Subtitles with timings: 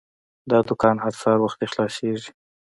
[0.49, 2.29] دا دوکان هر سهار وختي خلاصیږي.